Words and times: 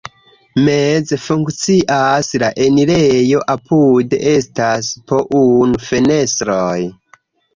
Meze 0.67 1.17
funkcias 1.25 2.29
la 2.43 2.49
enirejo, 2.69 3.43
apude 3.55 4.21
estas 4.31 4.89
po 5.11 5.21
unu 5.43 5.83
fenestroj. 5.91 6.75